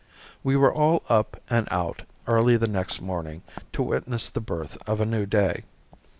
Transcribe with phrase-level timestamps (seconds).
[0.43, 4.99] We were all up and out early the next morning to witness the birth of
[4.99, 5.63] a new day.